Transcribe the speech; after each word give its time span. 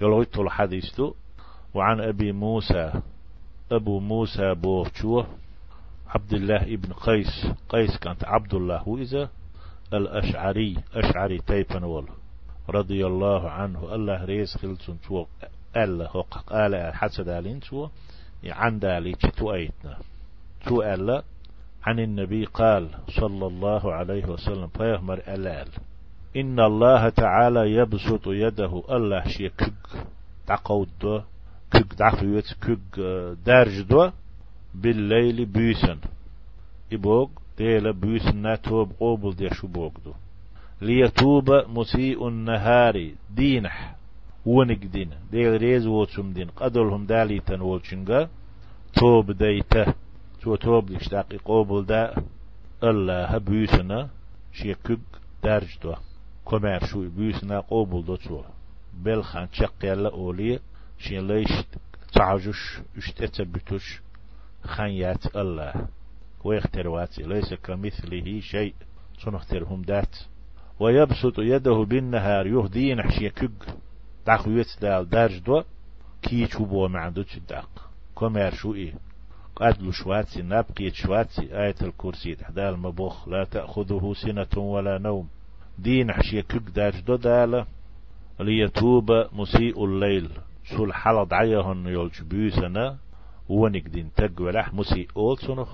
يلغيت 0.00 0.38
الحديث 0.38 1.00
وعن 1.74 2.00
أبي 2.00 2.32
موسى 2.32 2.92
أبو 3.72 4.00
موسى 4.00 4.54
بوفشوه 4.54 5.26
عبد 6.08 6.32
الله 6.32 6.62
ابن 6.62 6.92
قيس. 6.92 7.46
قيس 7.68 7.98
كانت 7.98 8.24
عبد 8.24 8.54
الله. 8.54 8.88
وإذا 8.88 9.30
الأشعري 9.92 10.76
أشعري 10.94 11.38
تيبن 11.38 12.06
رضي 12.68 13.06
الله 13.06 13.50
عنه. 13.50 13.94
الله 13.94 14.24
ريس 14.24 14.56
خلصن 14.56 14.96
شو؟ 15.06 15.26
ألا 15.76 16.10
هو 16.10 16.20
قال 16.22 16.94
حسد 16.94 17.28
علين 17.28 17.60
شو؟ 17.62 17.88
عن 18.44 18.78
دالي 18.78 19.12
تو 19.12 19.54
أيتنا 19.54 19.98
شو 20.68 20.82
ألا؟ 20.82 21.22
عن 21.82 22.00
النبي 22.00 22.44
قال 22.44 22.90
صلى 23.20 23.46
الله 23.46 23.92
عليه 23.92 24.24
وسلم 24.24 24.66
فيهمر 24.66 25.18
ألال. 25.28 25.68
إن 26.36 26.60
الله 26.60 27.08
تعالى 27.08 27.74
يبسط 27.74 28.26
يده 28.26 28.82
الله 28.90 29.28
شي 29.28 29.48
كج 29.48 29.72
تقود 30.46 30.88
دو 31.00 31.20
كج 31.72 31.88
دعفويت 31.98 32.52
كج 32.62 33.02
دارج 33.46 33.80
دو 33.80 34.10
بالليل 34.74 35.44
بيسن 35.44 35.98
إبوغ 36.92 37.28
ديلا 37.58 37.90
بيسن 37.90 38.36
ناتوب 38.36 38.92
قوبل 39.00 39.36
دي 39.36 39.48
شو 39.54 39.66
بوغدو 39.66 40.12
ليتوب 40.82 41.50
مسيء 41.50 42.28
النهار 42.28 43.10
دينح 43.30 43.94
ونق 44.46 44.78
دين. 44.92 45.10
ديل 45.32 45.60
ريز 45.60 45.86
ووتسم 45.86 46.32
دين. 46.32 46.48
قدرهم 46.50 47.06
دالي 47.06 47.40
تنولشنغا 47.40 48.28
توب 48.94 49.30
ديته. 49.30 49.94
تو 50.42 50.56
توب 50.56 50.86
ديشتاقي 50.86 51.38
قوبل 51.38 51.86
دا 51.86 52.14
الله 52.84 53.38
بيسنا 53.38 54.08
شيكوك 54.52 55.00
درج 55.44 55.78
دو. 55.82 55.94
كمار 56.46 56.86
شو 56.86 57.08
بيسنا 57.08 57.60
قوبل 57.60 58.04
دو 58.04 58.16
تو 58.16 58.42
بل 58.94 59.22
خان 59.22 59.48
شق 59.52 59.74
يلا 59.84 60.10
أولي 60.10 60.60
شين 60.98 61.26
ليش 61.26 61.50
تعجش 62.12 62.80
اشتت 62.96 63.42
بتوش 63.42 64.00
خانيات 64.64 65.36
الله 65.36 65.86
ويخترواتي 66.44 67.22
ليس 67.22 67.54
كمثله 67.54 68.40
شيء 68.40 68.74
صنخترهم 69.18 69.82
دات 69.82 70.16
ويبسط 70.80 71.38
يده 71.38 71.84
بالنهار 71.84 72.46
يهدين 72.46 73.02
حشي 73.02 73.30
كج 73.30 73.50
داخ 74.26 74.48
ويت 74.48 74.76
دال 74.82 75.08
درج 75.08 75.38
دو 75.38 75.62
كي 76.22 76.46
تشوبو 76.46 76.88
ما 76.88 77.00
عندوش 77.00 77.38
داق 77.48 77.90
كمار 78.18 78.54
شو 78.54 78.74
إيه 78.74 78.94
قد 79.56 79.90
شواتي 79.90 80.42
نبقي 80.42 80.90
شواتي 80.90 81.42
آية 81.62 81.74
الكرسي 81.82 82.34
تحدى 82.34 82.68
المبوخ 82.68 83.28
لا 83.28 83.44
تأخذه 83.44 84.12
سنة 84.22 84.62
ولا 84.62 84.98
نوم 84.98 85.28
دين 85.78 86.12
حشي 86.12 86.42
كج 86.42 86.70
دارج 86.70 87.00
دو 87.00 87.16
دال 87.16 87.66
ليتوب 88.40 89.10
مسيء 89.32 89.84
الليل. 89.84 90.30
سول 90.76 90.94
حلد 90.94 91.32
عيهن 91.32 91.86
يولج 91.86 92.22
بيسنا 92.22 92.98
ونك 93.48 93.88
دين 93.88 94.10
تقولح 94.16 94.74
مسيء 94.74 95.08
أول 95.16 95.38
سنخ 95.38 95.68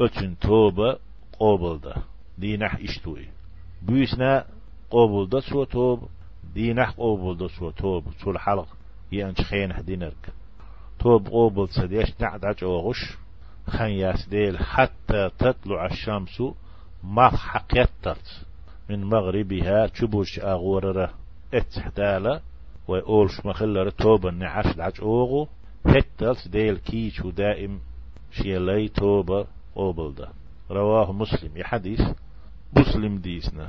أتن 0.00 0.38
توبة 0.38 0.98
قوبل 1.38 1.80
ده. 1.80 1.94
دينح 2.38 2.74
إشتوي. 2.74 3.28
بيسنا 3.82 4.44
قوبل 4.90 5.30
ده 5.30 5.40
سو 5.40 5.64
توب 5.64 6.08
دينح 6.54 6.90
قوبل 6.90 7.38
ده 7.38 7.48
سو 7.48 7.70
توب. 7.70 8.04
سول 8.24 8.38
حلق 8.38 8.68
يأنش 9.12 9.40
خين 9.40 9.74
دينرك. 9.86 10.32
توب 10.98 11.26
قوبل 11.26 11.68
سديش 11.68 12.20
نعدج 12.20 12.64
أوغش 12.64 13.16
خن 13.68 13.90
ياسديل 13.90 14.58
حتى 14.58 15.30
تطلع 15.38 15.86
الشمس 15.86 16.42
ما 17.04 17.28
حقيتت 17.28 18.44
من 18.90 19.04
مغربها 19.04 19.86
تشبوش 19.86 20.38
أغوررة 20.38 21.10
اتحدالا 21.54 22.40
ويقولش 22.88 23.46
مخلر 23.46 23.90
توبة 23.90 24.30
نعش 24.30 24.76
دعج 24.76 25.00
أوغو 25.02 25.48
هتلت 25.86 26.48
ديل 26.48 26.76
كيش 26.76 27.20
ودائم 27.24 27.80
شيلي 28.30 28.88
توبة 28.88 29.46
قوبل 29.74 30.14
ده 30.14 30.28
رواه 30.70 31.12
مسلم. 31.12 31.56
يحديث 31.56 32.00
مسلم 32.76 33.18
ديسنا. 33.18 33.68